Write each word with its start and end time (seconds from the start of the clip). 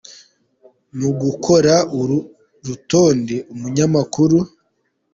Mu 0.99 1.09
gukora 1.21 1.75
uru 1.99 2.17
rutonde 2.65 3.35
umunyamakuru. 3.53 4.37